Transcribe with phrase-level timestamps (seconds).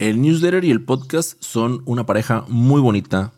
[0.00, 3.32] El newsletter y el podcast son una pareja muy bonita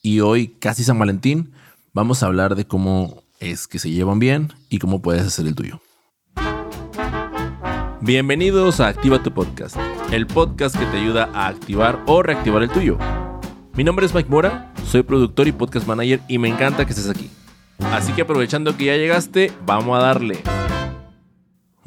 [0.00, 1.52] y hoy, casi San Valentín,
[1.92, 5.54] vamos a hablar de cómo es que se llevan bien y cómo puedes hacer el
[5.54, 5.82] tuyo.
[8.00, 9.76] Bienvenidos a Activa tu Podcast,
[10.10, 12.96] el podcast que te ayuda a activar o reactivar el tuyo.
[13.74, 17.10] Mi nombre es Mike Mora, soy productor y podcast manager y me encanta que estés
[17.10, 17.28] aquí.
[17.92, 20.38] Así que aprovechando que ya llegaste, vamos a darle.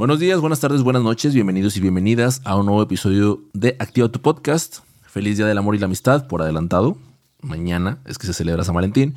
[0.01, 4.09] Buenos días, buenas tardes, buenas noches, bienvenidos y bienvenidas a un nuevo episodio de Activa
[4.09, 4.79] tu Podcast.
[5.03, 6.97] Feliz Día del Amor y la Amistad por adelantado.
[7.43, 9.13] Mañana es que se celebra San Valentín.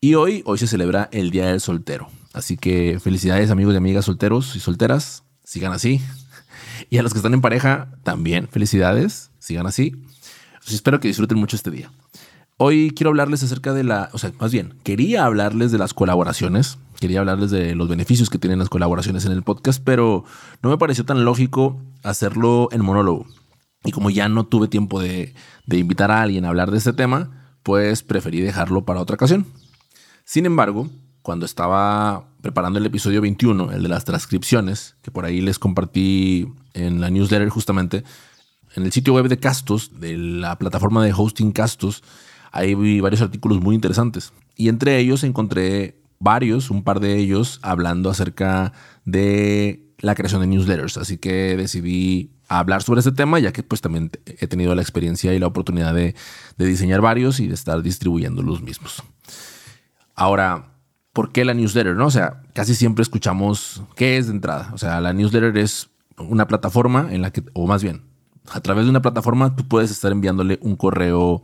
[0.00, 2.08] Y hoy, hoy se celebra el Día del Soltero.
[2.34, 5.24] Así que felicidades amigos y amigas solteros y solteras.
[5.42, 6.00] Sigan así.
[6.88, 9.32] Y a los que están en pareja, también felicidades.
[9.40, 9.90] Sigan así.
[10.60, 11.90] Pues espero que disfruten mucho este día.
[12.64, 16.78] Hoy quiero hablarles acerca de la, o sea, más bien, quería hablarles de las colaboraciones
[17.00, 20.24] quería hablarles de los beneficios que tienen las colaboraciones en el podcast, pero
[20.62, 23.26] no me pareció tan lógico hacerlo en monólogo.
[23.82, 25.34] Y como ya no tuve tiempo de,
[25.66, 29.46] invitar a alguien a hablar de este tema, pues preferí dejarlo para otra ocasión.
[30.24, 30.88] Sin embargo,
[31.22, 36.46] cuando estaba preparando el episodio 21, el de las transcripciones, que por ahí les compartí
[36.72, 38.04] en la newsletter justamente,
[38.76, 42.04] en el sitio web de Castos, de la plataforma de hosting Castos,
[42.52, 44.32] ahí vi varios artículos muy interesantes.
[44.56, 48.72] Y entre ellos encontré varios, un par de ellos, hablando acerca
[49.04, 50.98] de la creación de newsletters.
[50.98, 55.32] Así que decidí hablar sobre este tema, ya que pues también he tenido la experiencia
[55.34, 56.14] y la oportunidad de,
[56.58, 59.02] diseñar varios y de estar distribuyendo los mismos.
[60.14, 60.76] Ahora,
[61.12, 61.96] ¿por qué la newsletter?
[61.96, 62.06] No?
[62.06, 64.70] O sea, casi siempre escuchamos qué es de entrada.
[64.74, 65.88] O sea, la newsletter es
[66.18, 68.02] una plataforma en la que, o más bien,
[68.50, 71.42] a través de una plataforma tú puedes estar enviándole un correo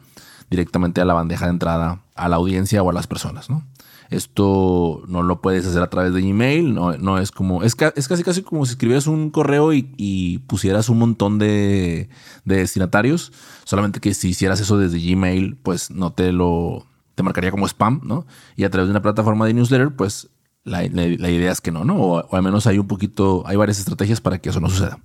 [0.51, 3.65] directamente a la bandeja de entrada a la audiencia o a las personas, ¿no?
[4.11, 8.09] Esto no lo puedes hacer a través de Gmail, no, no es como, es, es,
[8.09, 12.09] casi casi como si escribieras un correo y, pusieras un montón de,
[12.47, 13.33] destinatarios,
[13.65, 18.01] solamente que si hicieras eso desde Gmail, pues no te lo, te marcaría como spam,
[18.03, 18.27] ¿no?
[18.57, 20.31] Y a través de una plataforma de newsletter, pues
[20.65, 21.97] la, idea es que no, ¿no?
[21.97, 24.99] o, al menos hay un poquito, hay varias estrategias para que eso no suceda.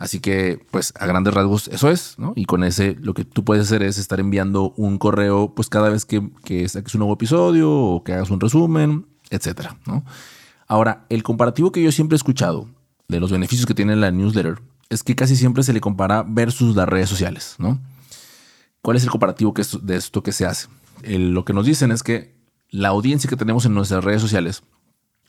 [0.00, 2.32] Así que, pues, a grandes rasgos, eso es, ¿no?
[2.34, 5.90] Y con ese, lo que tú puedes hacer es estar enviando un correo, pues, cada
[5.90, 10.02] vez que, que saques un nuevo episodio o que hagas un resumen, etcétera, ¿no?
[10.66, 12.66] Ahora, el comparativo que yo siempre he escuchado
[13.08, 16.74] de los beneficios que tiene la newsletter es que casi siempre se le compara versus
[16.74, 17.78] las redes sociales, ¿no?
[18.80, 20.68] ¿Cuál es el comparativo que de esto que se hace?
[21.02, 22.34] lo que nos dicen es que
[22.70, 24.62] la audiencia que tenemos en nuestras redes sociales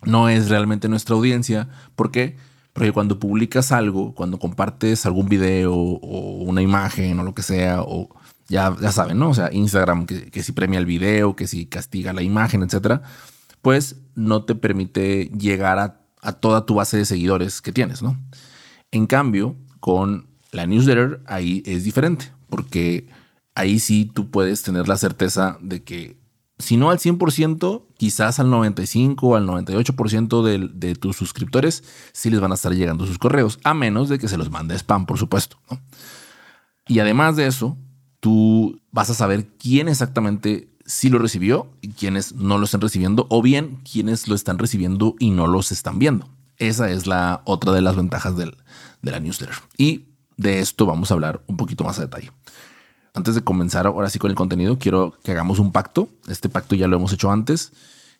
[0.04, 1.70] no es realmente nuestra audiencia.
[1.96, 2.38] Porque
[2.94, 8.10] cuando publicas algo, cuando compartes algún video o una imagen o lo que sea, o
[8.48, 9.30] ya, ya saben, ¿no?
[9.30, 13.02] O sea, Instagram que, si premia el video, que si castiga la imagen, etcétera,
[13.62, 18.20] pues no te permite llegar a, a toda tu base de seguidores que tienes, ¿no?
[18.92, 23.08] En cambio, con la newsletter ahí es diferente, porque
[23.56, 26.21] ahí sí tú puedes tener la certeza de que
[26.62, 31.84] si no al 100%, quizás al 95 o al 98% de, de, tus suscriptores
[32.14, 34.76] sí les van a estar llegando sus correos, a menos de que se los mande
[34.76, 35.58] spam, por supuesto.
[36.88, 37.78] Y además de eso,
[38.20, 43.28] tú vas a saber quién exactamente sí lo recibió y quiénes no lo están recibiendo,
[43.30, 46.30] o bien quiénes lo están recibiendo y no los están viendo.
[46.58, 48.56] Esa es la otra de las ventajas del,
[49.02, 49.56] de la newsletter.
[49.78, 50.06] Y
[50.38, 52.32] de esto vamos a hablar un poquito más a detalle
[53.14, 56.10] antes de comenzar ahora sí con el contenido, quiero que hagamos un pacto.
[56.28, 57.74] Este pacto ya lo hemos hecho antes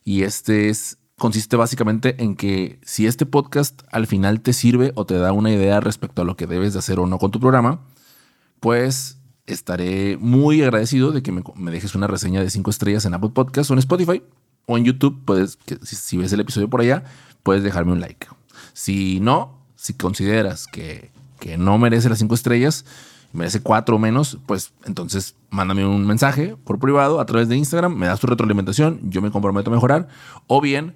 [0.04, 5.06] y este es consiste básicamente en que si este podcast al final te sirve o
[5.06, 7.38] te da una idea respecto a lo que debes de hacer o no con tu
[7.38, 7.80] programa,
[8.58, 13.30] pues estaré muy agradecido de que me, dejes una reseña de cinco estrellas en Apple
[13.32, 14.22] Podcast o en Spotify
[14.66, 15.22] o en YouTube.
[15.24, 17.04] Puedes, si, si ves el episodio por allá,
[17.42, 18.26] puedes dejarme un like.
[18.72, 22.84] Si no, si consideras que, que no merece las cinco estrellas,
[23.32, 27.94] merece cuatro o menos, pues entonces mándame un mensaje por privado a través de Instagram,
[27.94, 30.08] me das tu retroalimentación, yo me comprometo a mejorar.
[30.46, 30.94] O bien,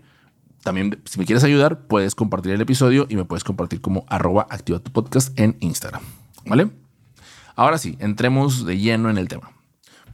[0.63, 4.47] también si me quieres ayudar, puedes compartir el episodio y me puedes compartir como arroba
[4.51, 6.03] activa tu podcast en Instagram.
[6.47, 6.71] ¿Vale?
[7.55, 9.51] Ahora sí, entremos de lleno en el tema.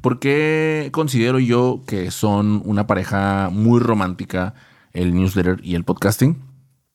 [0.01, 4.55] ¿Por qué considero yo que son una pareja muy romántica
[4.93, 6.37] el newsletter y el podcasting?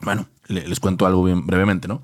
[0.01, 2.01] Bueno, les cuento algo bien brevemente, ¿no?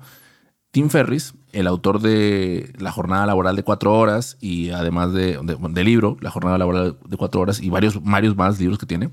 [0.74, 5.84] Tim Ferris, el autor de La jornada laboral de cuatro horas y además de, de,
[5.84, 9.10] libro, La jornada laboral de cuatro horas y varios, varios más libros que tiene.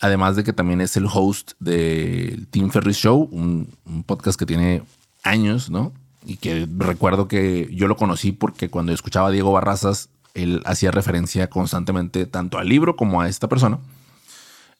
[0.00, 3.68] Además de que también es el host del Tim Ferris Show, un,
[4.04, 4.82] podcast que tiene
[5.22, 5.92] años, ¿no?
[6.26, 10.90] Y que recuerdo que yo lo conocí porque cuando escuchaba a Diego Barrazas, él hacía
[10.90, 13.78] referencia constantemente tanto al libro como a esta persona.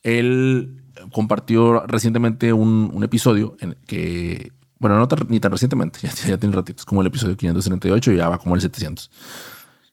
[0.02, 0.82] Él
[1.12, 4.50] compartió recientemente un, un episodio en que
[4.84, 6.80] Bueno, no ni tan recientemente, ya, tiene ratito.
[6.80, 9.10] Es como el episodio 538 y ya va como el 700.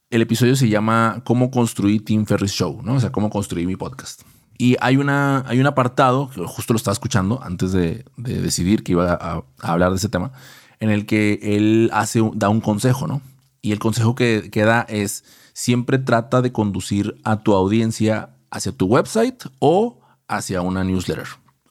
[0.10, 2.96] El episodio se llama Cómo construí Tim Ferris Show, ¿no?
[2.96, 4.24] O sea, cómo construí mi podcast.
[4.58, 8.92] Y hay, una, hay un apartado, que justo lo estaba escuchando antes de, decidir que
[8.92, 10.34] iba a, hablar de ese tema,
[10.82, 13.22] en el que él hace, da un consejo, ¿no?
[13.62, 15.24] Y el consejo que, que da es,
[15.54, 21.28] siempre trata de conducir a tu audiencia hacia tu website o hacia una newsletter.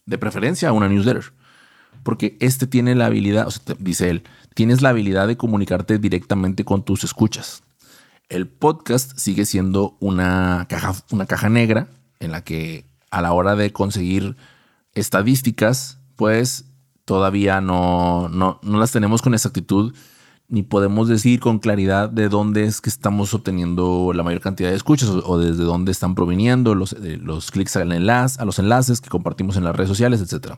[0.06, 1.34] De preferencia a una newsletter.
[2.02, 4.22] Porque este tiene la habilidad, o sea, dice él,
[4.54, 7.62] tienes la habilidad de comunicarte directamente con tus escuchas
[8.30, 11.88] el podcast sigue siendo una caja, una caja negra
[12.20, 14.36] en la que a la hora de conseguir
[14.94, 16.64] estadísticas, pues
[17.04, 19.92] todavía no, no, las tenemos con exactitud
[20.48, 24.76] ni podemos decir con claridad de dónde es que estamos obteniendo la mayor cantidad de
[24.76, 29.00] escuchas o, desde dónde están proviniendo los, eh, los clics al enlace, a los enlaces
[29.00, 30.54] que compartimos en las redes sociales, etc.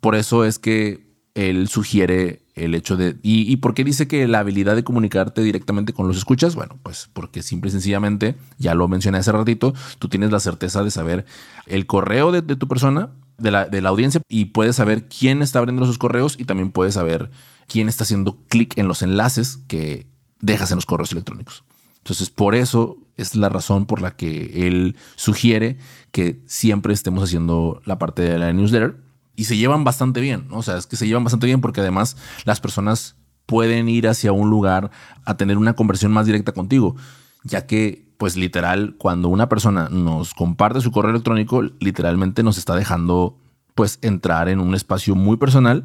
[0.00, 3.16] Por eso es que él sugiere el hecho de...
[3.22, 6.54] ¿y, por qué dice que la habilidad de comunicarte directamente con los escuchas?
[6.54, 10.82] Bueno, pues porque simple y sencillamente, ya lo mencioné hace ratito, tú tienes la certeza
[10.82, 11.26] de saber
[11.66, 15.58] el correo de, tu persona, de la, de la, audiencia, y puedes saber quién está
[15.58, 17.30] abriendo sus correos y también puedes saber
[17.68, 20.06] quién está haciendo clic en los enlaces que
[20.40, 21.64] dejas en los correos electrónicos.
[21.98, 25.76] Entonces, por eso es la razón por la que él sugiere
[26.12, 29.05] que siempre estemos haciendo la parte de la newsletter
[29.36, 30.48] y se llevan bastante bien.
[30.50, 33.16] O sea, es que se llevan bastante bien porque además las personas
[33.46, 34.90] pueden ir hacia un lugar
[35.24, 36.96] a tener una conversión más directa contigo,
[37.44, 42.74] ya que, pues literal, cuando una persona nos comparte su correo electrónico, literalmente nos está
[42.74, 43.38] dejando,
[43.74, 45.84] pues, entrar en un espacio muy personal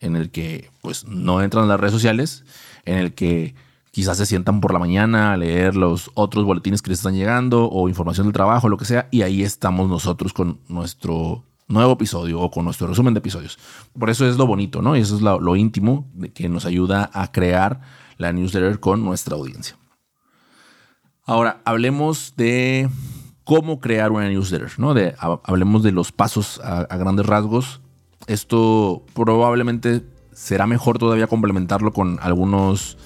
[0.00, 2.44] en el que, pues, no entran en las redes sociales,
[2.84, 3.54] en el que
[3.90, 7.68] quizás se sientan por la mañana a leer los otros boletines que les están llegando
[7.68, 12.40] o información del trabajo, lo que sea, y ahí estamos nosotros con nuestro nuevo episodio
[12.40, 13.58] o con nuestro resumen de episodios.
[13.98, 14.96] Por eso es lo bonito, ¿no?
[14.96, 17.80] Y eso es lo, íntimo que nos ayuda a crear
[18.18, 19.76] la newsletter con nuestra audiencia.
[21.24, 22.88] Ahora, hablemos de
[23.44, 24.94] cómo crear una newsletter, ¿no?
[24.94, 27.80] De, hablemos de los pasos a, grandes rasgos.
[28.26, 30.02] Esto probablemente
[30.32, 32.96] será mejor todavía complementarlo con algunos,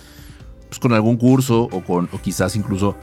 [0.68, 2.96] pues con algún curso o con, o quizás incluso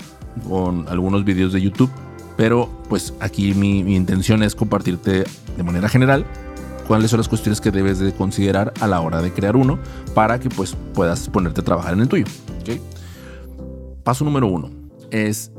[0.47, 1.91] con algunos videos de YouTube
[2.37, 5.23] pero pues aquí mi, intención es compartirte
[5.57, 6.25] de manera general
[6.87, 9.79] cuáles son las cuestiones que debes de considerar a la hora de crear uno
[10.13, 12.25] para que pues puedas ponerte a trabajar en el tuyo.
[14.03, 14.69] Paso número uno
[15.11, 15.51] es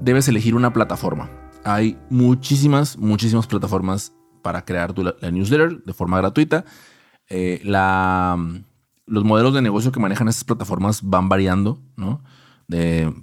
[0.00, 1.30] debes elegir una plataforma.
[1.64, 4.12] Hay muchísimas, muchísimas plataformas
[4.42, 6.64] para crear tu, la newsletter de forma gratuita.
[7.28, 7.60] Eh,
[9.06, 12.22] los modelos de negocio que manejan esas plataformas van variando, ¿no?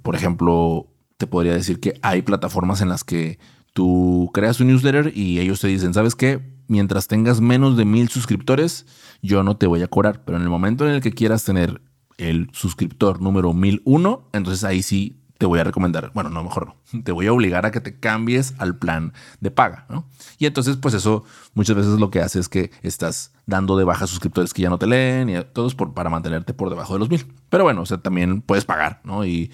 [0.02, 0.86] Por ejemplo,
[1.18, 3.38] te podría decir que hay plataformas en las que
[3.74, 6.40] tú creas un newsletter y ellos te dicen, ¿sabes qué?
[6.68, 8.86] Mientras tengas menos de mil suscriptores,
[9.20, 10.24] yo no te voy a cobrar.
[10.24, 11.82] Pero en el momento en el que quieras tener
[12.18, 17.02] el suscriptor número 1001, entonces ahí sí te voy a recomendar, bueno, no, mejor no,
[17.04, 20.04] te voy a obligar a que te cambies al plan de paga, ¿no?
[20.38, 21.24] Y entonces, pues eso
[21.54, 24.78] muchas veces lo que hace es que estás dando de baja suscriptores que ya no
[24.78, 27.24] te leen y todos por, para mantenerte por debajo de los mil.
[27.48, 29.24] Pero bueno, o sea, también puedes pagar, ¿no?
[29.24, 29.50] Y,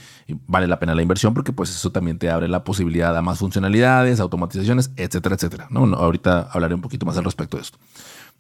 [0.47, 3.39] vale la pena la inversión porque pues eso también te abre la posibilidad a más
[3.39, 5.85] funcionalidades, automatizaciones, etcétera, etcétera, ¿no?
[5.95, 7.79] ahorita hablaré un poquito más al respecto de esto.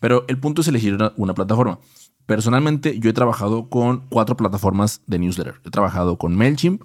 [0.00, 1.79] Pero el punto es elegir una plataforma.
[2.26, 5.61] Personalmente, yo he trabajado con cuatro plataformas de newsletter.
[5.64, 6.82] He trabajado con MailChimp,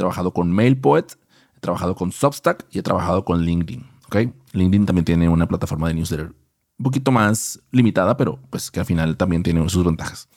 [0.00, 1.12] trabajado con MailPoet,
[1.56, 3.86] he trabajado con Substack y he trabajado con LinkedIn.
[4.06, 4.32] ¿okay?
[4.52, 6.32] LinkedIn también tiene una plataforma de newsletter
[6.80, 10.30] un poquito más limitada, pero pues que al final también tiene sus ventajas.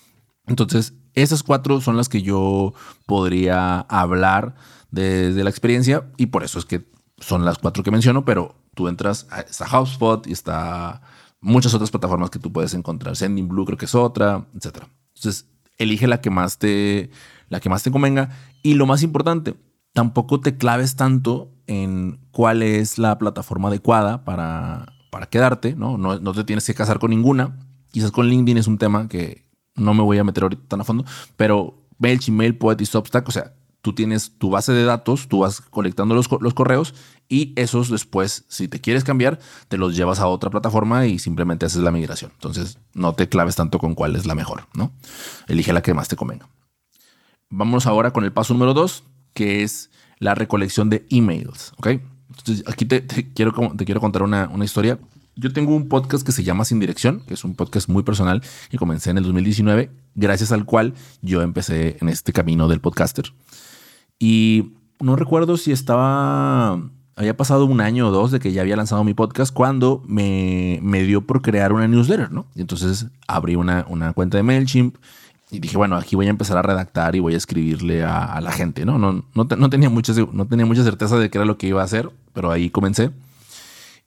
[0.46, 2.74] Entonces, esas cuatro son las que yo
[3.06, 4.56] podría hablar
[4.92, 6.86] desde la experiencia y por eso es que
[7.18, 11.02] son las cuatro que menciono, pero tú entras a esta HubSpot y está
[11.40, 13.16] muchas otras plataformas que tú puedes encontrar.
[13.16, 14.84] Sending Blue creo que es otra, etc.
[15.16, 17.10] Entonces, elige la que más te
[17.48, 18.32] la que más te convenga.
[18.64, 19.56] Y lo más importante,
[19.94, 25.98] tampoco te claves tanto en cuál es la plataforma adecuada para, para quedarte, ¿no?
[25.98, 26.20] ¿no?
[26.20, 27.60] No te tienes que casar con ninguna.
[27.92, 30.84] Quizás con LinkedIn es un tema que no me voy a meter ahorita tan a
[30.84, 31.06] fondo,
[31.36, 35.62] pero MailChimp, Poet y Substack, o sea, tú tienes tu base de datos, tú vas
[35.62, 36.96] colectando los, los, correos
[37.28, 41.66] y esos después, si te quieres cambiar, te los llevas a otra plataforma y simplemente
[41.66, 42.32] haces la migración.
[42.34, 44.92] Entonces, no te claves tanto con cuál es la mejor, ¿no?
[45.48, 46.48] Elige la que más te convenga.
[47.56, 49.04] Vamos ahora con el paso número dos,
[49.36, 51.72] que es la recolección de emails.
[51.78, 51.88] ¿ok?
[52.30, 54.98] Entonces, aquí te, quiero, te quiero contar una, historia.
[55.36, 58.42] Yo tengo un podcast que se llama Sin Dirección, que es un podcast muy personal
[58.72, 63.32] que comencé en el 2019, gracias al cual yo empecé en este camino del podcaster.
[64.18, 66.82] Y no recuerdo si estaba
[67.16, 70.80] había pasado un año o dos de que ya había lanzado mi podcast cuando me,
[70.82, 72.48] me dio por crear una newsletter, ¿no?
[72.56, 74.96] Y entonces abrí una, una cuenta de MailChimp
[75.54, 78.52] y dije, bueno, aquí voy a empezar a redactar y voy a escribirle a, la
[78.52, 78.98] gente, ¿no?
[78.98, 81.82] No, no, no, tenía mucha, no tenía mucha certeza de qué era lo que iba
[81.82, 83.12] a hacer, pero ahí comencé.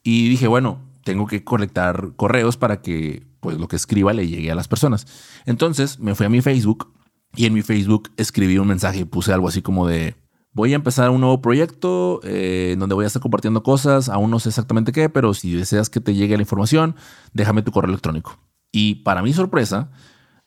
[0.02, 4.50] Y dije, bueno, tengo que colectar correos para que pues lo que escriba le llegue
[4.50, 5.06] a las personas.
[5.46, 6.92] Entonces me fui a mi Facebook
[7.36, 10.16] y en mi Facebook escribí un mensaje y puse algo así como de,
[10.52, 14.40] voy a empezar un nuevo proyecto eh, donde voy a estar compartiendo cosas, aún no
[14.40, 16.96] sé exactamente qué, pero si deseas que te llegue la información,
[17.34, 18.36] déjame tu correo electrónico.
[18.72, 19.90] Y para mi sorpresa,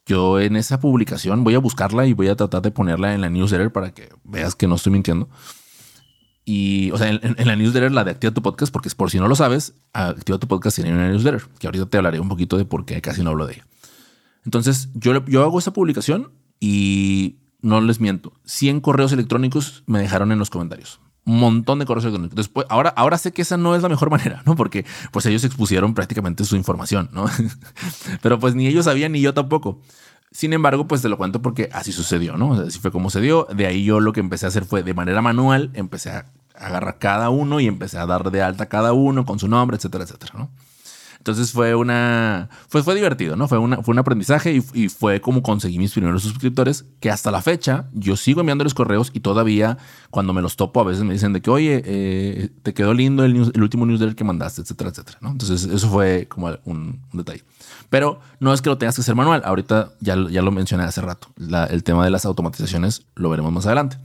[0.10, 3.30] yo en esa publicación voy a buscarla y voy a tratar de ponerla en la
[3.30, 5.30] newsletter para que veas que no estoy mintiendo.
[6.46, 9.28] Y, o sea, en, la newsletter, la de Activa tu Podcast, porque por si no
[9.28, 12.66] lo sabes, Activa tu Podcast tiene una newsletter, que ahorita te hablaré un poquito de
[12.66, 13.68] por qué casi no hablo de ella.
[14.46, 20.32] Entonces, yo, yo hago esa publicación y no les miento, 100 correos electrónicos me dejaron
[20.32, 21.00] en los comentarios.
[21.38, 22.36] Montón de correos electrónicos.
[22.36, 24.56] Después, ahora, ahora sé que esa no es la mejor manera, ¿no?
[24.56, 27.26] Porque pues ellos expusieron prácticamente su información, ¿no?
[28.22, 29.80] Pero pues ni ellos sabían ni yo tampoco.
[30.32, 32.54] Sin embargo, pues te lo cuento porque así sucedió, ¿no?
[32.54, 33.48] Así fue como se dio.
[33.54, 37.00] De ahí yo lo que empecé a hacer fue de manera manual, empecé a agarrar
[37.00, 40.34] cada uno y empecé a dar de alta cada uno con su nombre, etcétera, etcétera,
[40.38, 40.50] ¿no?
[41.20, 43.50] Entonces fue una, fue, fue divertido, ¿no?
[43.50, 47.42] Fue, una, fue un aprendizaje y, fue como conseguí mis primeros suscriptores, que hasta la
[47.42, 49.78] fecha yo sigo enviándoles correos y todavía
[50.12, 53.26] cuando me los topo a veces me dicen de que, oye, eh, te quedó lindo
[53.26, 55.18] el, el, último newsletter que mandaste, etcétera, etcétera.
[55.22, 57.44] Entonces eso fue como un, detalle.
[57.90, 61.02] Pero no es que lo tengas que hacer manual, ahorita ya, ya lo mencioné hace
[61.02, 61.28] rato,
[61.70, 63.98] el tema de las automatizaciones lo veremos más adelante.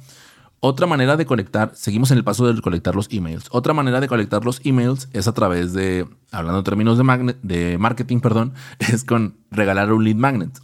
[0.67, 3.49] Otra manera de conectar, seguimos en el paso de conectar los emails.
[3.51, 7.77] Otra manera de conectar los emails es a través de, hablando en términos de, de
[7.77, 10.59] marketing, perdón, es con regalar un lead magnet.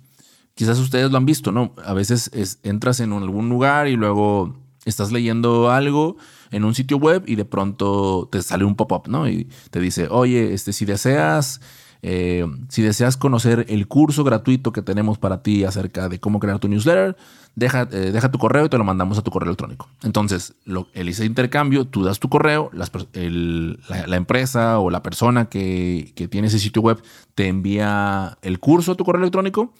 [0.55, 1.75] Quizás ustedes lo han visto, ¿no?
[1.85, 2.31] A veces
[2.63, 6.17] entras en algún lugar y luego estás leyendo algo
[6.51, 9.29] en un sitio web y de pronto te sale un pop-up, ¿no?
[9.29, 11.61] Y te dice, oye, este, si deseas
[12.03, 16.59] eh, si deseas conocer el curso gratuito que tenemos para ti acerca de cómo crear
[16.59, 17.17] tu newsletter,
[17.55, 19.89] deja, eh, tu correo y te lo mandamos a tu correo electrónico.
[20.03, 26.49] Entonces, lo, el intercambio, tú das tu correo, la, empresa o la persona que, tiene
[26.49, 27.03] ese sitio web
[27.35, 29.73] te envía el curso a tu correo electrónico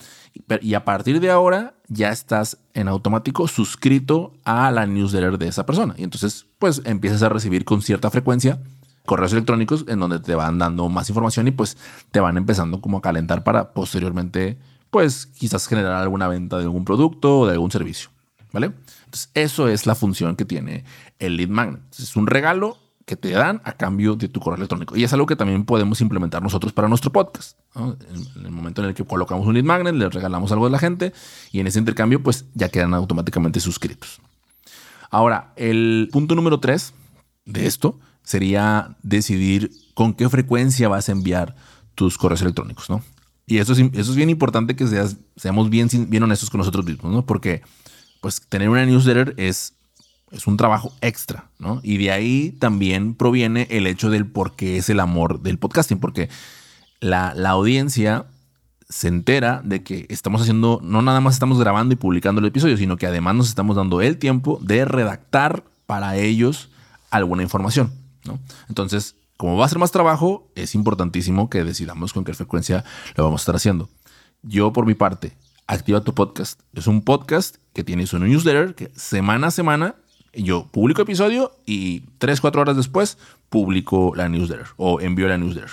[0.61, 5.65] y a partir de ahora ya estás en automático suscrito a la newsletter de esa
[5.65, 5.95] persona.
[5.97, 8.61] Y entonces, pues empiezas a recibir con cierta frecuencia
[9.11, 11.77] correos electrónicos en donde te van dando más información y pues
[12.13, 14.57] te van empezando como a calentar para posteriormente
[14.91, 18.11] pues quizás generar alguna venta de algún producto o de algún servicio,
[18.53, 18.67] ¿vale?
[19.07, 20.85] Entonces eso es la función que tiene
[21.19, 21.83] el lead magnet.
[21.99, 24.97] Es un regalo que te dan a cambio de tu correo electrónico.
[24.97, 27.59] Y es algo que también podemos implementar nosotros para nuestro podcast.
[27.75, 30.79] En el momento en el que colocamos un lead magnet, le regalamos algo a la
[30.79, 31.13] gente
[31.51, 34.21] y en ese intercambio pues ya quedan automáticamente suscritos.
[35.11, 36.95] Ahora, el punto número tres
[37.45, 41.57] de esto sería decidir con qué frecuencia vas a enviar
[41.95, 43.03] tus correos electrónicos, ¿no?
[43.47, 46.85] Y eso es, eso es bien importante que seas, seamos bien, bien honestos con nosotros
[46.85, 47.27] mismos, ¿no?
[47.27, 47.63] Porque
[48.21, 49.75] pues tener una newsletter es,
[50.47, 51.81] un trabajo extra, ¿no?
[51.83, 55.99] Y de ahí también proviene el hecho del por qué es el amor del podcasting,
[55.99, 56.29] porque
[57.01, 58.27] la, la audiencia
[58.89, 62.77] se entera de que estamos haciendo, no nada más estamos grabando y publicando el episodio,
[62.77, 66.71] sino que además nos estamos dando el tiempo de redactar para ellos
[67.11, 67.93] alguna información.
[68.69, 72.85] Entonces, como va a ser más trabajo, es importantísimo que decidamos con qué frecuencia
[73.17, 73.89] lo vamos a estar haciendo.
[74.43, 75.37] Yo, por mi parte,
[75.71, 76.59] Activa tu podcast.
[76.75, 79.95] Es un podcast que tiene su newsletter que semana a semana
[80.35, 83.19] yo publico episodio y tres, cuatro horas después
[83.51, 85.71] publico la newsletter o envío la newsletter.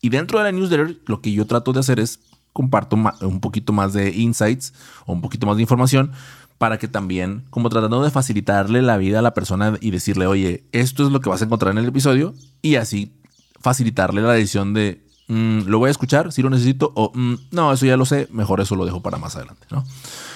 [0.00, 2.20] Y dentro de la newsletter, lo que yo trato de hacer es
[2.52, 4.72] comparto un poquito más de insights
[5.04, 6.12] o un poquito más de información
[6.60, 10.64] para que también, como tratando de facilitarle la vida a la persona y decirle, oye,
[10.72, 13.14] esto es lo que vas a encontrar en el episodio, y así
[13.62, 17.72] facilitarle la decisión de, mm, lo voy a escuchar si lo necesito, o mm, no,
[17.72, 19.86] eso ya lo sé, mejor eso lo dejo para más adelante, ¿no?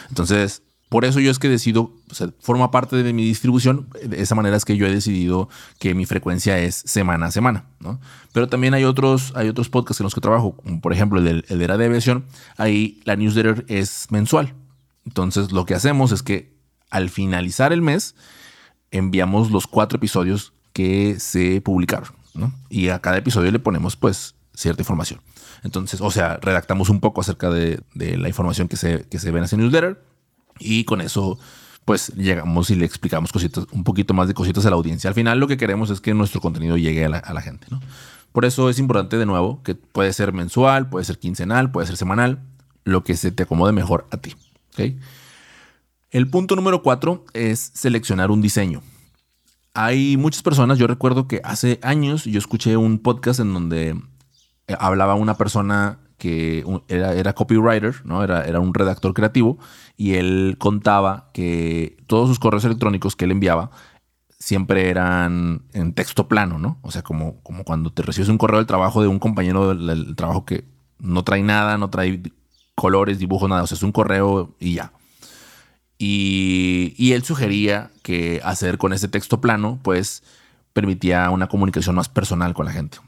[0.08, 1.92] Entonces, por eso yo es que decido,
[2.40, 6.06] forma parte de mi distribución, de esa manera es que yo he decidido que mi
[6.06, 8.00] frecuencia es semana a semana, ¿no?
[8.32, 11.24] Pero también hay otros, hay otros podcasts en los que trabajo, como por ejemplo el
[11.26, 12.24] de, el de aviación,
[12.56, 14.54] ahí la newsletter es mensual,
[15.06, 16.54] entonces lo que hacemos es que
[16.90, 18.14] al finalizar el mes
[18.90, 22.10] enviamos los cuatro episodios que se publicaron.
[22.68, 25.20] Y a cada episodio le ponemos pues cierta información.
[25.62, 29.38] Entonces, o sea, redactamos un poco acerca de, la información que se, que se ve
[29.38, 30.02] en ese newsletter
[30.58, 31.38] y con eso
[31.84, 35.08] pues llegamos y le explicamos cositas, un poquito más de cositas a la audiencia.
[35.08, 37.66] Al final lo que queremos es que nuestro contenido llegue a la, gente.
[38.32, 41.96] Por eso es importante de nuevo que puede ser mensual, puede ser quincenal, puede ser
[41.96, 42.40] semanal,
[42.84, 44.34] lo que se te acomode mejor a ti.
[46.10, 48.82] El punto número cuatro es seleccionar un diseño.
[49.76, 54.00] hay muchas personas, yo recuerdo que hace años yo escuché un podcast en donde
[54.68, 58.22] eh, hablaba una persona que era, copywriter, ¿no?
[58.22, 59.58] Era, era, un redactor creativo
[59.96, 63.70] y él contaba que todos sus correos electrónicos que él enviaba
[64.44, 66.78] siempre eran en texto plano, ¿no?
[66.82, 70.14] O sea, como, como cuando te recibes un correo del trabajo de un compañero del,
[70.16, 70.64] trabajo que
[70.98, 72.22] no trae nada, no trae
[72.74, 74.92] colores, dibujos, nada, o sea, es un correo y ya.
[75.98, 80.22] Y, y, él sugería que hacer con ese texto plano, pues
[80.72, 82.98] permitía una comunicación más personal con la gente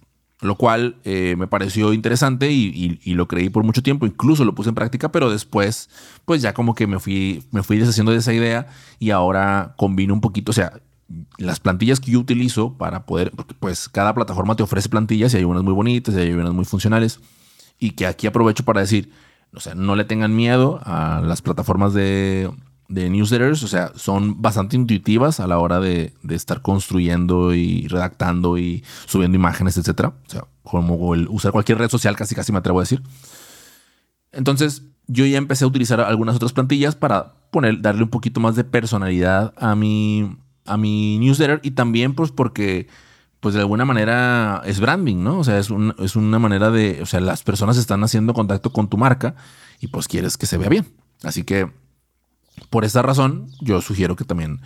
[0.40, 4.68] lo cual eh, me pareció interesante y, lo creí por mucho tiempo, incluso lo puse
[4.68, 5.88] en práctica, pero después
[6.24, 8.66] pues ya como que me fui, me fui deshaciendo de esa idea
[8.98, 10.80] y ahora combino un poquito, o sea,
[11.38, 15.44] las plantillas que yo utilizo para poder, pues cada plataforma te ofrece plantillas y hay
[15.44, 17.20] unas muy bonitas y hay unas muy funcionales
[17.78, 19.10] y que aquí aprovecho para decir,
[19.54, 22.50] o sea, no le tengan miedo a las plataformas de,
[22.88, 28.58] de newsletters, o sea, son bastante intuitivas a la hora de, estar construyendo y redactando
[28.58, 30.14] y subiendo imágenes, etcétera.
[30.26, 33.02] O sea, como el usar cualquier red social, casi casi me atrevo a decir.
[34.32, 38.56] Entonces, yo ya empecé a utilizar algunas otras plantillas para poner, darle un poquito más
[38.56, 42.88] de personalidad a mi, a mi newsletter y también, pues, porque,
[43.46, 45.38] pues, de alguna manera es branding, ¿no?
[45.38, 45.68] O sea, es,
[46.00, 49.36] es una manera de, o sea, las personas están haciendo contacto con tu marca
[49.78, 50.88] y, pues, quieres que se vea bien.
[51.22, 51.70] Así que
[52.70, 54.62] por esta razón, yo sugiero que también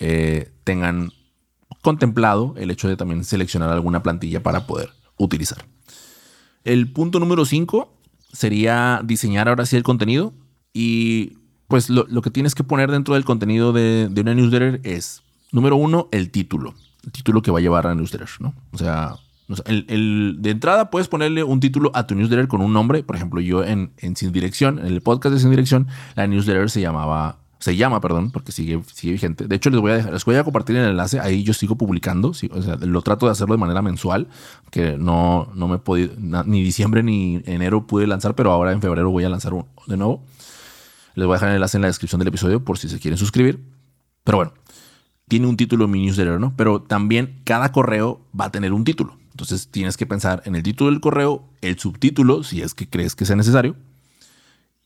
[0.00, 1.12] eh, tengan
[1.80, 5.64] contemplado el hecho de también seleccionar alguna plantilla para poder utilizar.
[6.64, 7.96] El punto número 5
[8.32, 10.34] sería diseñar ahora sí el contenido
[10.72, 11.38] y
[11.68, 15.22] pues lo, que tienes que poner dentro del contenido de, una newsletter es,
[15.52, 16.74] número uno, el título.
[17.12, 18.54] Título que va a llevar a newsletter, ¿no?
[18.72, 19.14] O sea,
[19.66, 23.02] el, de entrada puedes ponerle un título a tu newsletter con un nombre.
[23.02, 26.80] Por ejemplo, yo en, Sin Dirección, en el podcast de Sin Dirección, la newsletter se
[26.80, 29.46] llamaba, se llama, perdón, porque sigue, sigue vigente.
[29.46, 31.20] De hecho, les voy a dejar, les voy a compartir el enlace.
[31.20, 32.28] Ahí yo sigo publicando.
[32.28, 34.28] o sea, lo trato de hacerlo de manera mensual,
[34.70, 36.14] que no, no me he podido,
[36.46, 39.96] ni diciembre ni enero pude lanzar, pero ahora en febrero voy a lanzar uno de
[39.96, 40.24] nuevo.
[41.16, 43.18] Les voy a dejar el enlace en la descripción del episodio por si se quieren
[43.18, 43.62] suscribir.
[44.24, 44.52] Pero bueno,
[45.28, 46.54] tiene un título mi newsletter, ¿no?
[46.56, 49.18] Pero también cada correo va a tener un título.
[49.30, 53.16] Entonces tienes que pensar en el título del correo, el subtítulo, si es que crees
[53.16, 53.76] que sea necesario.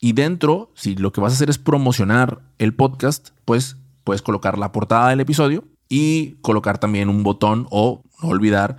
[0.00, 4.56] Y dentro, si lo que vas a hacer es promocionar el podcast, pues puedes colocar
[4.56, 8.76] la portada del episodio y colocar también un botón o no olvidar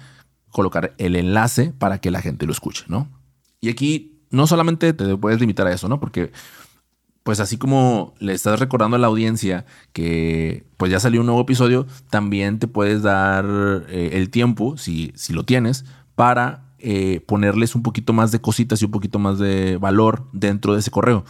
[0.49, 3.07] colocar el enlace para que la gente lo escuche, ¿no?
[3.61, 5.99] Y aquí no solamente te puedes limitar a eso, ¿no?
[5.99, 6.31] Porque
[7.23, 11.41] pues así como le estás recordando a la audiencia que pues ya salió un nuevo
[11.41, 13.45] episodio, también te puedes dar
[13.89, 18.81] eh, el tiempo, si, si, lo tienes, para eh, ponerles un poquito más de cositas
[18.81, 21.25] y un poquito más de valor dentro de ese correo,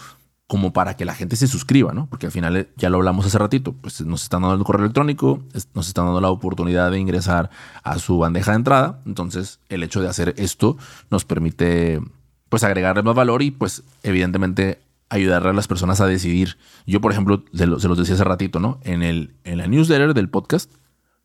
[0.47, 2.08] como para que la gente se suscriba, ¿no?
[2.08, 4.86] Porque al final eh, ya lo hablamos hace ratito, pues nos están dando el correo
[4.86, 7.49] electrónico, nos están dando la oportunidad de ingresar
[7.84, 10.78] a su bandeja de entrada, entonces el hecho de hacer esto
[11.10, 11.99] nos permite
[12.49, 16.58] pues agregarle más valor y pues evidentemente ayudarle a las personas a decidir.
[16.86, 18.80] Yo, por ejemplo, se, los decía hace ratito, ¿no?
[18.84, 20.72] En, el, en la newsletter del podcast,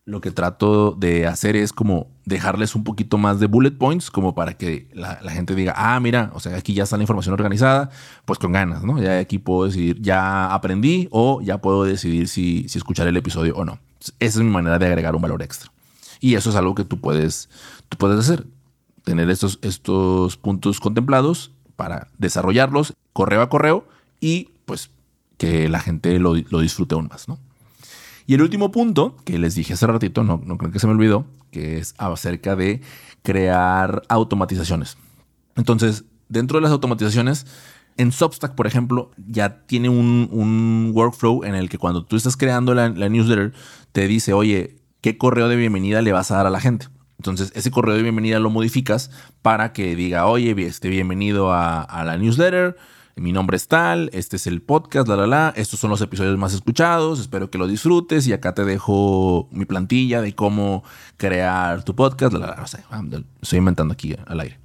[0.05, 4.35] lo que trato de hacer es como dejarles un poquito más de bullet points, como
[4.35, 7.89] para que la, gente diga, ah, mira, o sea, aquí ya está la información organizada,
[8.25, 9.01] pues con ganas, ¿no?
[9.01, 13.55] Ya aquí puedo decidir, ya aprendí o ya puedo decidir si, si escuchar el episodio
[13.55, 13.79] o no.
[14.19, 15.71] Esa es mi manera de agregar un valor extra.
[16.19, 17.49] Y eso es algo que tú puedes,
[17.89, 18.45] tú puedes hacer.
[19.03, 23.87] Tener estos, estos puntos contemplados para desarrollarlos correo a correo
[24.19, 24.89] y pues
[25.37, 27.39] que la gente lo, disfrute aún más, ¿no?
[28.27, 31.25] Y el último punto que les dije hace ratito, no, creo que se me olvidó,
[31.51, 32.81] que es acerca de
[33.21, 34.97] crear automatizaciones.
[35.55, 37.45] Entonces, dentro de las automatizaciones,
[37.97, 42.73] en Substack, por ejemplo, ya tiene un, workflow en el que cuando tú estás creando
[42.73, 43.53] la, newsletter,
[43.91, 46.87] te dice, oye, ¿qué correo de bienvenida le vas a dar a la gente?
[47.25, 49.09] Entonces, ese correo de bienvenida lo modificas
[49.41, 52.77] para que diga, oye, este, bienvenido a, la newsletter,
[53.15, 56.37] mi nombre es tal, este es el podcast, la, la, la, estos son los episodios
[56.37, 60.83] más escuchados, espero que lo disfrutes y acá te dejo mi plantilla de cómo
[61.17, 64.59] crear tu podcast, la, la, la, estoy inventando aquí al aire.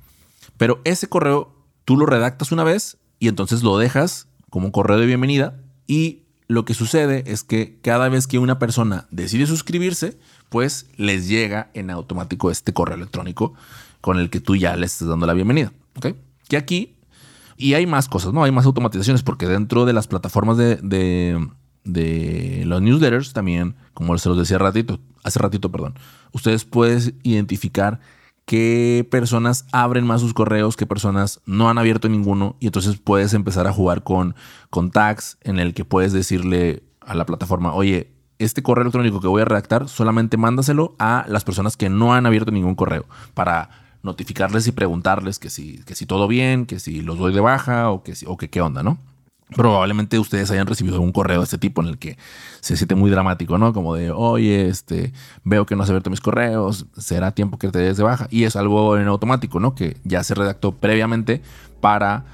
[0.58, 1.54] Pero ese correo
[1.86, 6.19] tú lo redactas una vez y entonces lo dejas como correo de bienvenida y
[6.50, 11.70] lo que sucede es que cada vez que una persona decide suscribirse, pues les llega
[11.74, 13.54] en automático este correo electrónico
[14.00, 15.72] con el que tú ya le estás dando la bienvenida.
[15.96, 16.16] ¿Ok?
[16.48, 16.96] Que aquí,
[17.56, 18.42] y hay más cosas, ¿no?
[18.42, 20.80] Hay más automatizaciones porque dentro de las plataformas de,
[21.84, 25.94] de, los newsletters también, como se los decía ratito, hace ratito, perdón,
[26.32, 28.00] ustedes pueden identificar
[28.50, 33.32] qué personas abren más sus correos, qué personas no han abierto ninguno y entonces puedes
[33.32, 34.34] empezar a jugar con,
[34.70, 39.28] con tags en el que puedes decirle a la plataforma, oye, este correo electrónico que
[39.28, 43.70] voy a redactar, solamente mándaselo a las personas que no han abierto ningún correo para
[44.02, 47.88] notificarles y preguntarles que si, que si todo bien, que si los doy de baja
[47.90, 48.98] o que, o que qué onda, ¿no?
[49.54, 52.16] Probablemente ustedes hayan recibido un correo de este tipo en el que
[52.60, 53.72] se siente muy dramático, ¿no?
[53.72, 55.12] Como de, oye, este,
[55.44, 58.28] veo que no has abierto mis correos, será tiempo que te des de baja.
[58.30, 59.74] Y es algo en automático, ¿no?
[59.74, 61.42] Que ya se redactó previamente
[61.80, 62.24] para,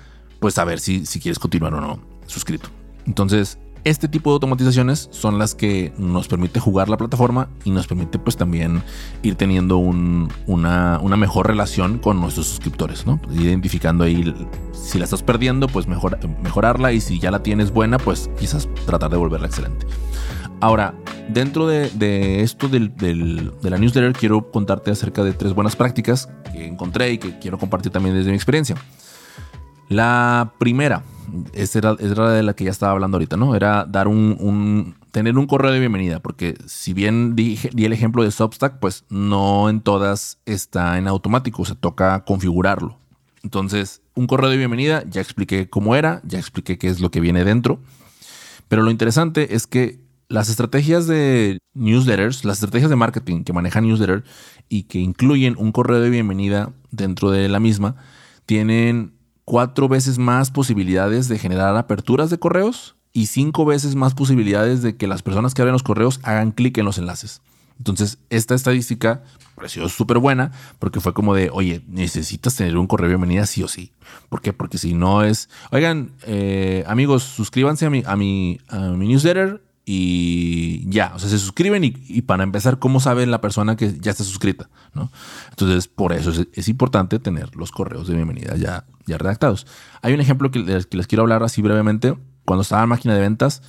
[0.41, 2.69] pues, saber si, si quieres continuar o no suscrito.
[3.07, 7.87] Entonces, este tipo de automatizaciones son las que nos permite jugar la plataforma y nos
[7.87, 8.83] permite pues también
[9.23, 13.21] ir teniendo una, mejor relación con nuestros suscriptores, ¿no?
[13.31, 14.35] Identificando ahí
[14.73, 18.69] si la estás perdiendo, pues mejor, mejorarla y si ya la tienes buena, pues quizás
[18.87, 19.87] tratar de volverla excelente.
[20.61, 20.93] Ahora,
[21.29, 22.91] dentro de, esto de
[23.63, 27.93] la newsletter, quiero contarte acerca de tres buenas prácticas que encontré y que quiero compartir
[27.93, 28.75] también desde mi experiencia.
[29.89, 31.05] La primera,
[31.53, 33.55] esa era, de la que ya estaba hablando ahorita, ¿no?
[33.55, 38.31] Era dar un, tener un correo de bienvenida, porque si bien di, el ejemplo de
[38.31, 42.99] Substack, pues no en todas está en automático, se toca configurarlo.
[43.43, 47.21] Entonces, un correo de bienvenida, ya expliqué cómo era, ya expliqué qué es lo que
[47.21, 47.81] viene dentro.
[48.69, 53.87] Pero lo interesante es que las estrategias de newsletters, las estrategias de marketing que manejan
[53.87, 54.25] newsletter
[54.69, 57.97] y que incluyen un correo de bienvenida dentro de la misma,
[58.45, 59.16] tienen
[59.47, 64.97] cuatro veces más posibilidades de generar aperturas de correos y cinco veces más posibilidades de
[64.97, 67.41] que las personas que abren los correos hagan clic en los enlaces.
[67.79, 69.23] Entonces, esta estadística
[69.55, 73.63] pareció súper buena porque fue como de, oye, necesitas tener un correo de bienvenida sí
[73.63, 73.93] o sí.
[74.29, 74.53] ¿Por qué?
[74.53, 81.13] Porque si no es, oigan, eh, amigos, suscríbanse a mi, a, mi, newsletter y ya,
[81.15, 84.69] o sea, se suscriben y, para empezar, ¿cómo sabe la persona que ya está suscrita?
[84.93, 85.13] ¿no?
[85.51, 89.67] Entonces, por eso es, importante tener los correos de bienvenida ya, ya redactados.
[90.03, 92.17] Hay un ejemplo que les, que les quiero hablar así brevemente.
[92.45, 93.63] Cuando estaba en máquina de ventas,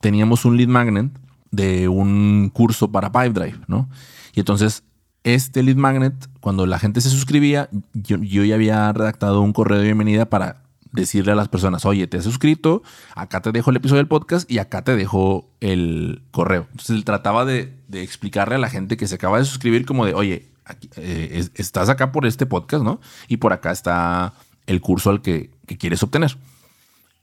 [0.00, 1.10] teníamos un lead magnet
[1.50, 3.88] de un curso para Pipedrive, ¿no?
[4.34, 4.84] Y entonces,
[5.22, 9.84] este lead magnet, cuando la gente se suscribía, yo, ya había redactado un correo de
[9.84, 12.82] bienvenida para decirle a las personas, oye, te has suscrito,
[13.14, 16.66] acá te dejo el episodio del podcast y acá te dejo el correo.
[16.70, 20.14] Entonces él trataba de, explicarle a la gente que se acaba de suscribir como de,
[20.14, 20.48] oye,
[20.96, 23.00] eh, estás acá por este podcast, ¿no?
[23.28, 24.34] Y por acá está
[24.66, 26.36] el curso al que, quieres obtener.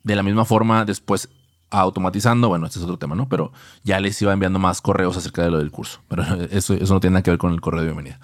[0.04, 1.30] De la misma forma, después
[1.70, 3.30] automatizando, bueno, este es otro tema, ¿no?
[3.30, 3.52] Pero
[3.84, 6.02] ya les iba enviando más correos acerca de lo del curso.
[6.08, 8.20] Pero eso, eso no tiene nada que ver con el correo de bienvenida.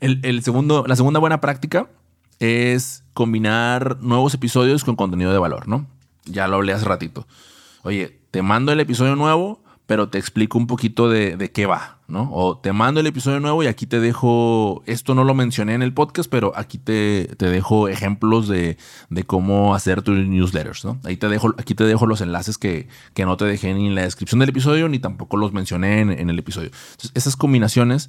[0.00, 1.88] El, el segundo, la segunda buena práctica
[2.38, 5.86] es combinar nuevos episodios con contenido de valor, ¿no?
[6.24, 7.26] Ya lo hablé hace ratito.
[7.82, 12.30] Oye, te mando el episodio nuevo, pero te explico un poquito de, qué va, ¿no?
[12.32, 15.82] O te mando el episodio nuevo y aquí te dejo, esto no lo mencioné en
[15.82, 18.76] el podcast, pero aquí te, dejo ejemplos de,
[19.26, 20.98] cómo hacer tus newsletters, ¿no?
[21.04, 24.02] Ahí te dejo, aquí te dejo los enlaces que, no te dejé ni en la
[24.02, 26.70] descripción del episodio, ni tampoco los mencioné en, en el episodio.
[26.92, 28.08] Entonces, esas combinaciones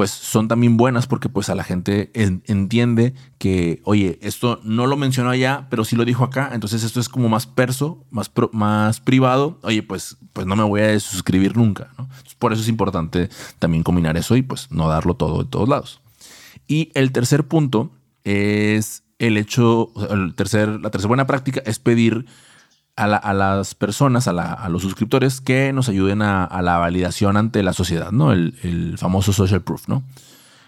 [0.00, 4.96] pues son también buenas porque pues a la gente entiende que, oye, esto no lo
[4.96, 8.98] mencionó allá, pero sí lo dijo acá, entonces esto es como más perso, más, más
[8.98, 12.08] privado, oye, pues, pues no me voy a suscribir nunca, ¿no?
[12.38, 16.00] por eso es importante también combinar eso y pues no darlo todo de todos lados.
[16.66, 17.92] Y el tercer punto
[18.24, 22.24] es el hecho, el tercer, la tercera buena práctica es pedir
[23.00, 28.12] a, las personas, a, los suscriptores, que nos ayuden a, la validación ante la sociedad,
[28.12, 28.32] ¿no?
[28.32, 30.02] El, famoso social proof, ¿no?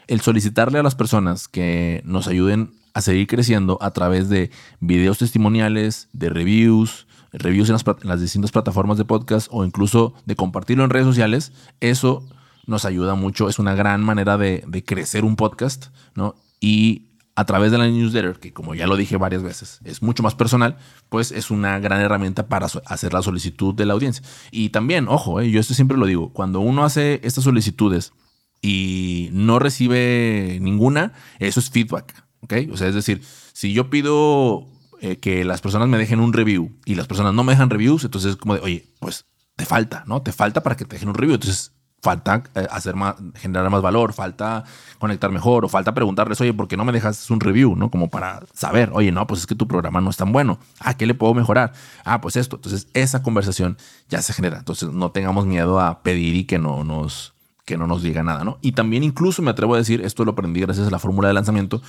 [0.07, 5.19] El solicitarle a las personas que nos ayuden a seguir creciendo a través de videos
[5.19, 7.77] testimoniales, de reviews, reviews en
[8.09, 12.27] las, distintas plataformas de podcast o incluso de compartirlo en redes sociales, eso
[12.67, 16.35] nos ayuda mucho, es una gran manera de, de crecer un podcast, ¿no?
[16.61, 20.23] Y a través de la newsletter, que como ya lo dije varias veces, es mucho
[20.23, 20.77] más personal,
[21.09, 24.23] pues es una gran herramienta para hacer la solicitud de la audiencia.
[24.51, 28.13] Y también, ojo, eh, yo esto siempre lo digo, cuando uno hace estas solicitudes
[28.61, 32.55] y no recibe ninguna, eso es feedback, ¿ok?
[32.71, 34.69] O sea, es decir, si yo pido
[35.01, 38.05] eh, que las personas me dejen un review y las personas no me dejan reviews,
[38.05, 39.25] entonces es como de, oye, pues
[39.57, 40.23] te falta, ¿no?
[40.23, 41.35] Te falta para que te dejen un review.
[41.35, 44.65] Entonces, falta eh, hacer más, generar más valor, falta
[44.99, 47.77] conectar mejor o falta preguntarles, oye, ¿por qué no me dejas un review?
[47.77, 47.91] ¿No?
[47.91, 50.59] Como para saber, oye, no, pues es que tu programa no es tan bueno.
[50.81, 51.73] Ah, ¿qué le puedo mejorar?
[52.05, 52.57] Ah, pues esto.
[52.57, 54.59] Entonces, esa conversación ya se genera.
[54.59, 57.35] Entonces, no tengamos miedo a pedir y que no nos,
[57.65, 58.59] que no nos diga nada, ¿no?
[58.63, 61.35] Y también incluso me atrevo a decir, esto lo aprendí gracias a la fórmula de
[61.35, 61.83] lanzamiento,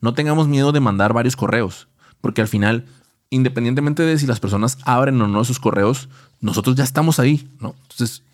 [0.00, 1.86] no tengamos miedo de mandar varios correos,
[2.20, 2.86] porque al final,
[3.30, 6.08] independientemente de si las personas abren o no esos correos,
[6.40, 7.76] nosotros ya estamos ahí, ¿no?
[7.82, 8.24] Entonces,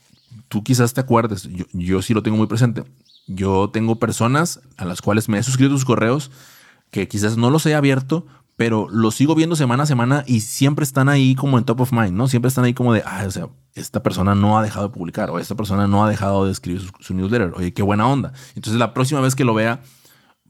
[0.52, 2.84] tú quizás te acuerdes, yo, sí lo tengo muy presente.
[3.26, 6.30] Yo tengo personas a las cuales me he suscrito sus correos
[6.90, 10.82] que quizás no los he abierto, pero los sigo viendo semana a semana y siempre
[10.82, 12.28] están ahí como en top of mind, ¿no?
[12.28, 15.30] Siempre están ahí como de, ah, o sea, esta persona no ha dejado de publicar
[15.30, 17.54] o esta persona no ha dejado de escribir su, newsletter.
[17.56, 18.34] Oye, qué buena onda.
[18.54, 19.80] Entonces la próxima vez que lo vea,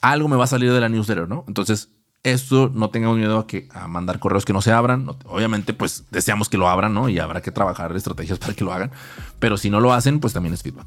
[0.00, 1.44] algo me va a salir de la newsletter, ¿no?
[1.46, 1.90] Entonces,
[2.24, 5.08] esto no tengamos miedo a, que, a mandar correos que no se abran.
[5.26, 7.08] Obviamente, pues deseamos que lo abran, ¿no?
[7.08, 8.92] Y habrá que trabajar estrategias para que lo hagan.
[9.38, 10.86] Pero si no lo hacen, pues también es feedback.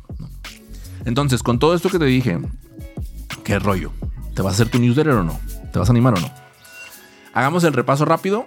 [1.04, 2.39] Entonces, con todo esto que te dije,
[3.43, 3.91] ¿qué rollo?
[4.34, 5.39] ¿Te vas a hacer tu newsletter o no?
[5.71, 6.32] ¿Te vas a animar o no?
[7.34, 8.45] Hagamos el repaso rápido.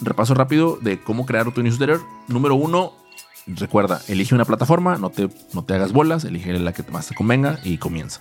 [0.00, 2.00] Repaso rápido de cómo crear tu newsletter.
[2.28, 2.92] Número uno,
[3.46, 7.14] recuerda, elige una plataforma, no te, no te hagas bolas, elige la que más te
[7.14, 8.20] convenga y comienza.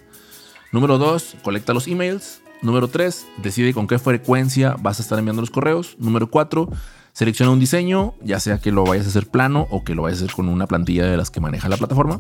[0.71, 2.41] Número dos, colecta los emails.
[2.61, 5.95] Número tres, decide con qué frecuencia vas a estar enviando los correos.
[5.99, 6.69] Número cuatro,
[7.15, 10.19] Selecciona un diseño, ya sea que lo vayas a hacer plano o que lo vayas
[10.19, 12.19] a hacer con una plantilla de las que maneja la plataforma.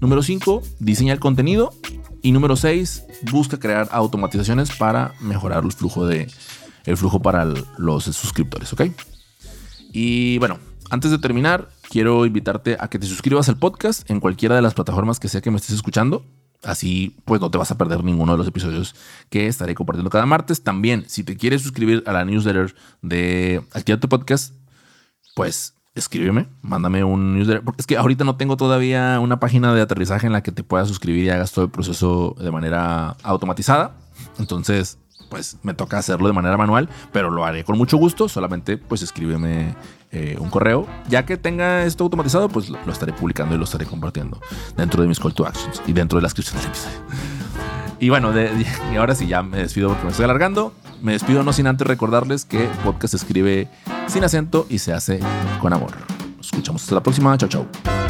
[0.00, 1.72] Número 5, diseña el contenido.
[2.22, 6.28] Y número 6, busca crear automatizaciones para mejorar el flujo, de,
[6.86, 7.44] el flujo para
[7.78, 8.86] los suscriptores, ¿ok?
[9.92, 10.58] Y bueno,
[10.90, 14.74] antes de terminar, quiero invitarte a que te suscribas al podcast en cualquiera de las
[14.74, 16.24] plataformas que sea que me estés escuchando.
[16.62, 18.94] Así pues no te vas a perder ninguno de los episodios
[19.30, 20.62] que estaré compartiendo cada martes.
[20.62, 24.54] También, si te quieres suscribir a la newsletter de Activa tu Podcast,
[25.34, 27.62] pues escríbeme, mándame un newsletter.
[27.62, 30.62] Porque es que ahorita no tengo todavía una página de aterrizaje en la que te
[30.62, 33.96] puedas suscribir y hagas todo el proceso de manera automatizada.
[34.38, 34.98] Entonces,
[35.30, 38.28] pues me toca hacerlo de manera manual, pero lo haré con mucho gusto.
[38.28, 39.74] Solamente pues escríbeme
[40.12, 40.86] eh, un correo.
[41.08, 44.40] Ya que tenga esto automatizado, pues lo, estaré publicando y lo estaré compartiendo
[44.76, 46.98] dentro de mis call to actions y dentro de la descripción del episodio.
[47.98, 48.32] Y bueno,
[48.92, 50.74] y ahora sí, ya me despido porque me estoy alargando.
[51.00, 53.68] Me despido no sin antes recordarles que podcast se escribe
[54.06, 55.20] sin acento y se hace
[55.60, 55.92] con amor.
[56.36, 57.36] Nos escuchamos hasta la próxima.
[57.38, 58.01] Chao, chao.